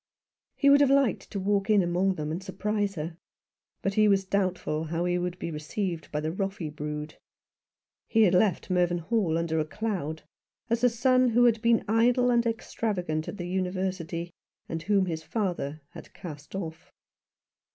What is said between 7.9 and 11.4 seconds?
He had left Mervynhall under a cloud, as a son